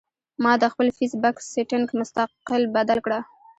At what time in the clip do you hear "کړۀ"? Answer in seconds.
3.05-3.19